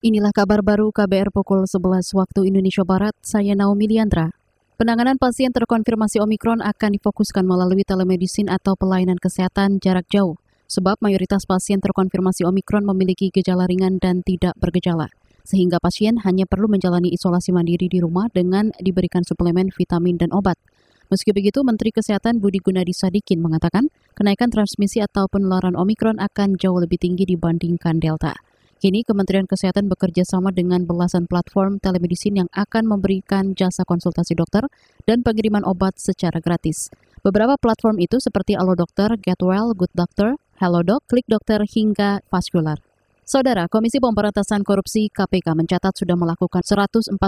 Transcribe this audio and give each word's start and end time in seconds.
Inilah 0.00 0.32
kabar 0.32 0.64
baru 0.64 0.88
KBR 0.96 1.28
pukul 1.28 1.68
11 1.68 2.16
waktu 2.16 2.48
Indonesia 2.48 2.80
Barat, 2.88 3.12
saya 3.20 3.52
Naomi 3.52 3.84
Liandra. 3.84 4.32
Penanganan 4.80 5.20
pasien 5.20 5.52
terkonfirmasi 5.52 6.24
Omikron 6.24 6.64
akan 6.64 6.96
difokuskan 6.96 7.44
melalui 7.44 7.84
telemedicine 7.84 8.48
atau 8.48 8.80
pelayanan 8.80 9.20
kesehatan 9.20 9.76
jarak 9.76 10.08
jauh, 10.08 10.40
sebab 10.72 10.96
mayoritas 11.04 11.44
pasien 11.44 11.84
terkonfirmasi 11.84 12.48
Omikron 12.48 12.88
memiliki 12.88 13.28
gejala 13.28 13.68
ringan 13.68 14.00
dan 14.00 14.24
tidak 14.24 14.56
bergejala, 14.56 15.12
sehingga 15.44 15.76
pasien 15.76 16.16
hanya 16.24 16.48
perlu 16.48 16.72
menjalani 16.72 17.12
isolasi 17.12 17.52
mandiri 17.52 17.92
di 17.92 18.00
rumah 18.00 18.32
dengan 18.32 18.72
diberikan 18.80 19.20
suplemen 19.20 19.68
vitamin 19.68 20.16
dan 20.16 20.32
obat. 20.32 20.56
Meski 21.12 21.36
begitu, 21.36 21.60
Menteri 21.60 21.92
Kesehatan 21.92 22.40
Budi 22.40 22.64
Gunadi 22.64 22.96
Sadikin 22.96 23.44
mengatakan 23.44 23.92
kenaikan 24.16 24.48
transmisi 24.48 25.04
atau 25.04 25.28
penularan 25.28 25.76
Omikron 25.76 26.24
akan 26.24 26.56
jauh 26.56 26.80
lebih 26.80 26.96
tinggi 26.96 27.28
dibandingkan 27.28 28.00
Delta. 28.00 28.32
Kini 28.80 29.04
Kementerian 29.04 29.44
Kesehatan 29.44 29.92
bekerja 29.92 30.24
sama 30.24 30.56
dengan 30.56 30.88
belasan 30.88 31.28
platform 31.28 31.84
telemedicine 31.84 32.40
yang 32.40 32.50
akan 32.56 32.88
memberikan 32.88 33.52
jasa 33.52 33.84
konsultasi 33.84 34.32
dokter 34.32 34.64
dan 35.04 35.20
pengiriman 35.20 35.60
obat 35.68 36.00
secara 36.00 36.40
gratis. 36.40 36.88
Beberapa 37.20 37.60
platform 37.60 38.00
itu 38.00 38.16
seperti 38.16 38.56
Allo 38.56 38.72
Dokter, 38.72 39.20
Get 39.20 39.44
Well, 39.44 39.76
Good 39.76 39.92
Doctor, 39.92 40.40
Hello 40.56 40.80
Doc, 40.80 41.04
Klik 41.12 41.28
Dokter, 41.28 41.60
hingga 41.68 42.24
Vascular. 42.32 42.80
Saudara, 43.28 43.68
Komisi 43.68 44.00
Pemberantasan 44.00 44.64
Korupsi 44.64 45.12
KPK 45.12 45.52
mencatat 45.52 45.92
sudah 46.00 46.16
melakukan 46.16 46.64
141 46.64 47.20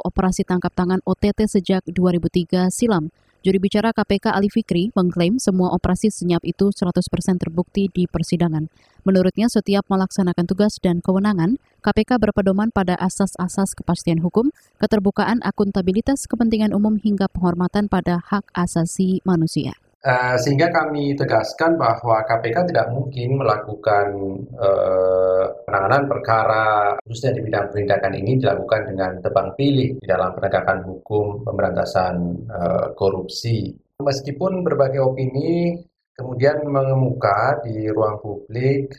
operasi 0.00 0.48
tangkap 0.48 0.72
tangan 0.72 1.04
OTT 1.04 1.44
sejak 1.44 1.84
2003 1.92 2.72
silam. 2.72 3.12
Juri 3.46 3.62
bicara 3.62 3.94
KPK 3.94 4.34
Ali 4.34 4.50
Fikri 4.50 4.90
mengklaim 4.98 5.38
semua 5.38 5.70
operasi 5.70 6.10
senyap 6.10 6.42
itu 6.42 6.74
100% 6.74 6.98
terbukti 7.38 7.86
di 7.86 8.10
persidangan. 8.10 8.66
Menurutnya 9.06 9.46
setiap 9.46 9.86
melaksanakan 9.86 10.50
tugas 10.50 10.82
dan 10.82 10.98
kewenangan, 10.98 11.54
KPK 11.78 12.18
berpedoman 12.18 12.74
pada 12.74 12.98
asas-asas 12.98 13.78
kepastian 13.78 14.18
hukum, 14.18 14.50
keterbukaan 14.82 15.46
akuntabilitas 15.46 16.26
kepentingan 16.26 16.74
umum 16.74 16.98
hingga 16.98 17.30
penghormatan 17.30 17.86
pada 17.86 18.18
hak 18.18 18.50
asasi 18.50 19.22
manusia. 19.22 19.78
Uh, 20.06 20.38
sehingga 20.38 20.70
kami 20.70 21.18
tegaskan 21.18 21.74
bahwa 21.74 22.22
KPK 22.22 22.70
tidak 22.70 22.94
mungkin 22.94 23.42
melakukan 23.42 24.38
uh, 24.54 25.50
penanganan 25.66 26.06
perkara 26.06 26.94
khususnya 27.02 27.34
di 27.34 27.42
bidang 27.42 27.74
penindakan 27.74 28.14
ini 28.14 28.38
dilakukan 28.38 28.86
dengan 28.86 29.18
tebang 29.18 29.58
pilih 29.58 29.98
di 29.98 30.06
dalam 30.06 30.30
penegakan 30.38 30.86
hukum 30.86 31.42
pemberantasan 31.42 32.38
uh, 32.46 32.94
korupsi. 32.94 33.74
Meskipun 33.98 34.62
berbagai 34.62 35.02
opini 35.02 35.74
kemudian 36.14 36.62
mengemuka 36.70 37.66
di 37.66 37.90
ruang 37.90 38.22
publik, 38.22 38.94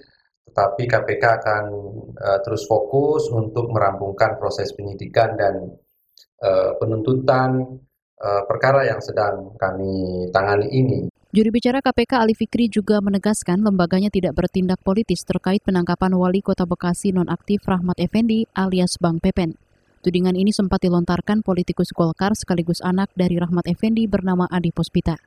tetapi 0.52 0.92
KPK 0.92 1.24
akan 1.24 1.64
uh, 2.20 2.40
terus 2.44 2.68
fokus 2.68 3.32
untuk 3.32 3.72
merampungkan 3.72 4.36
proses 4.36 4.76
penyidikan 4.76 5.40
dan 5.40 5.72
uh, 6.44 6.76
penuntutan 6.76 7.80
uh, 8.22 8.44
perkara 8.46 8.86
yang 8.86 9.02
sedang 9.02 9.54
kami 9.58 10.26
tangani 10.34 10.68
ini. 10.74 11.00
Juri 11.36 11.52
bicara 11.52 11.84
KPK 11.84 12.24
Ali 12.24 12.34
Fikri 12.34 12.72
juga 12.72 13.04
menegaskan 13.04 13.60
lembaganya 13.62 14.08
tidak 14.08 14.34
bertindak 14.34 14.80
politis 14.82 15.22
terkait 15.28 15.60
penangkapan 15.62 16.16
wali 16.16 16.40
kota 16.40 16.64
Bekasi 16.64 17.12
nonaktif 17.12 17.62
Rahmat 17.68 18.00
Effendi 18.00 18.48
alias 18.56 18.96
Bang 18.98 19.20
Pepen. 19.20 19.60
Tudingan 20.02 20.40
ini 20.40 20.56
sempat 20.56 20.82
dilontarkan 20.88 21.44
politikus 21.44 21.92
Golkar 21.92 22.32
sekaligus 22.32 22.80
anak 22.80 23.12
dari 23.12 23.36
Rahmat 23.36 23.68
Effendi 23.68 24.08
bernama 24.08 24.48
Adi 24.48 24.72
Puspita. 24.72 25.20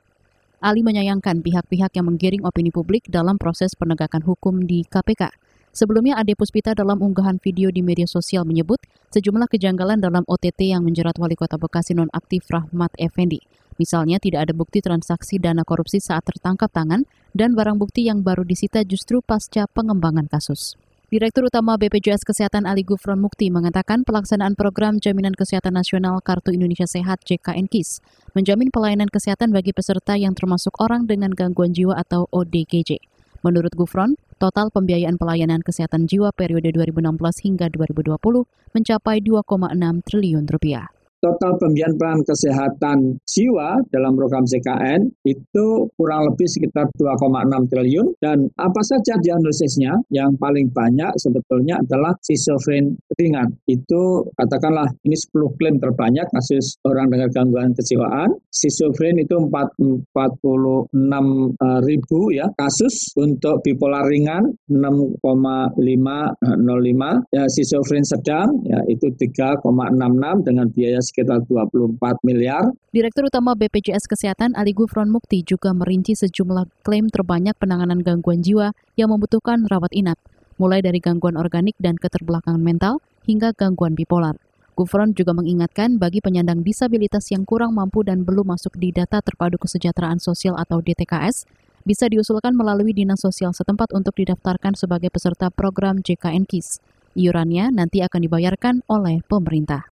Ali 0.57 0.81
menyayangkan 0.81 1.41
pihak-pihak 1.45 1.93
yang 1.93 2.09
menggiring 2.09 2.45
opini 2.45 2.73
publik 2.73 3.05
dalam 3.05 3.37
proses 3.37 3.77
penegakan 3.77 4.25
hukum 4.25 4.61
di 4.65 4.81
KPK. 4.85 5.29
Sebelumnya 5.71 6.19
Ade 6.19 6.35
Puspita 6.35 6.75
dalam 6.75 6.99
unggahan 6.99 7.39
video 7.39 7.71
di 7.71 7.79
media 7.79 8.03
sosial 8.03 8.43
menyebut 8.43 8.83
sejumlah 9.15 9.47
kejanggalan 9.47 10.03
dalam 10.03 10.27
OTT 10.27 10.67
yang 10.67 10.83
menjerat 10.83 11.15
wali 11.15 11.39
kota 11.39 11.55
Bekasi 11.55 11.95
nonaktif 11.95 12.43
Rahmat 12.51 12.91
Effendi. 12.99 13.39
Misalnya 13.79 14.19
tidak 14.19 14.51
ada 14.51 14.53
bukti 14.53 14.83
transaksi 14.83 15.39
dana 15.39 15.63
korupsi 15.63 16.03
saat 16.03 16.27
tertangkap 16.27 16.67
tangan 16.75 17.07
dan 17.31 17.55
barang 17.55 17.79
bukti 17.79 18.03
yang 18.03 18.19
baru 18.19 18.43
disita 18.43 18.83
justru 18.83 19.23
pasca 19.23 19.63
pengembangan 19.71 20.27
kasus. 20.27 20.75
Direktur 21.11 21.47
Utama 21.47 21.75
BPJS 21.75 22.23
Kesehatan 22.23 22.63
Ali 22.63 22.87
Gufron 22.87 23.19
Mukti 23.19 23.51
mengatakan 23.51 24.07
pelaksanaan 24.07 24.55
program 24.55 24.95
Jaminan 24.95 25.35
Kesehatan 25.35 25.75
Nasional 25.75 26.19
Kartu 26.23 26.55
Indonesia 26.55 26.87
Sehat 26.87 27.19
JKN 27.27 27.67
KIS 27.67 27.99
menjamin 28.31 28.71
pelayanan 28.71 29.11
kesehatan 29.11 29.51
bagi 29.51 29.75
peserta 29.75 30.15
yang 30.15 30.31
termasuk 30.35 30.71
orang 30.79 31.07
dengan 31.07 31.35
gangguan 31.35 31.75
jiwa 31.75 31.99
atau 31.99 32.31
ODGJ. 32.31 33.10
Menurut 33.41 33.73
Gufron, 33.73 34.13
total 34.37 34.69
pembiayaan 34.69 35.17
pelayanan 35.17 35.65
kesehatan 35.65 36.05
jiwa 36.05 36.29
periode 36.29 36.69
2016 36.77 37.41
hingga 37.41 37.73
2020 37.73 38.45
mencapai 38.77 39.17
2,6 39.17 40.05
triliun 40.05 40.45
rupiah 40.45 40.93
total 41.21 41.53
pembiayaan 41.61 41.93
pelayanan 41.95 42.25
kesehatan 42.25 42.97
jiwa 43.23 43.79
dalam 43.93 44.17
program 44.17 44.43
CKN 44.43 45.07
itu 45.23 45.87
kurang 45.95 46.27
lebih 46.33 46.49
sekitar 46.49 46.89
2,6 46.97 47.69
triliun 47.71 48.07
dan 48.19 48.49
apa 48.57 48.81
saja 48.81 49.21
diagnosisnya 49.21 50.01
yang 50.09 50.33
paling 50.41 50.73
banyak 50.73 51.13
sebetulnya 51.21 51.77
adalah 51.79 52.17
schizofren 52.25 52.97
ringan. 53.15 53.53
Itu 53.69 54.25
katakanlah 54.33 54.89
ini 55.05 55.13
10 55.13 55.53
klaim 55.61 55.77
terbanyak 55.77 56.25
kasus 56.33 56.81
orang 56.83 57.13
dengan 57.13 57.29
gangguan 57.29 57.77
kejiwaan. 57.77 58.33
Schizofren 58.49 59.21
itu 59.21 59.37
4, 59.37 60.09
46 60.11 61.53
eh, 61.61 61.79
ribu 61.85 62.33
ya 62.33 62.49
kasus 62.57 63.13
untuk 63.15 63.61
bipolar 63.61 64.09
ringan 64.09 64.49
6,505 64.67 67.31
ya 67.31 67.45
schizofren 67.45 68.03
sedang 68.03 68.49
ya 68.65 68.81
itu 68.89 69.13
3,66 69.15 70.47
dengan 70.47 70.67
biaya 70.71 71.01
sekitar 71.11 71.43
24 71.43 71.99
miliar. 72.23 72.63
Direktur 72.95 73.27
Utama 73.27 73.51
BPJS 73.59 74.07
Kesehatan 74.07 74.55
Ali 74.55 74.71
Gufron 74.71 75.11
Mukti 75.11 75.43
juga 75.43 75.75
merinci 75.75 76.15
sejumlah 76.15 76.87
klaim 76.87 77.11
terbanyak 77.11 77.59
penanganan 77.59 77.99
gangguan 77.99 78.39
jiwa 78.39 78.71
yang 78.95 79.11
membutuhkan 79.11 79.67
rawat 79.67 79.91
inap, 79.91 80.15
mulai 80.55 80.79
dari 80.79 81.03
gangguan 81.03 81.35
organik 81.35 81.75
dan 81.83 81.99
keterbelakangan 81.99 82.63
mental 82.63 83.03
hingga 83.27 83.51
gangguan 83.51 83.93
bipolar. 83.93 84.39
Gufron 84.71 85.11
juga 85.11 85.35
mengingatkan 85.35 85.99
bagi 85.99 86.23
penyandang 86.23 86.63
disabilitas 86.63 87.27
yang 87.29 87.43
kurang 87.43 87.75
mampu 87.75 88.01
dan 88.07 88.23
belum 88.23 88.55
masuk 88.55 88.79
di 88.79 88.95
data 88.95 89.19
terpadu 89.19 89.59
kesejahteraan 89.59 90.17
sosial 90.17 90.55
atau 90.55 90.79
DTKS, 90.79 91.45
bisa 91.83 92.07
diusulkan 92.07 92.55
melalui 92.55 92.95
dinas 92.95 93.19
sosial 93.21 93.51
setempat 93.51 93.91
untuk 93.91 94.15
didaftarkan 94.15 94.77
sebagai 94.77 95.11
peserta 95.11 95.51
program 95.51 95.99
JKN 95.99 96.47
KIS. 96.47 96.79
Iurannya 97.17 97.75
nanti 97.75 97.99
akan 97.99 98.21
dibayarkan 98.23 98.75
oleh 98.87 99.19
pemerintah. 99.27 99.91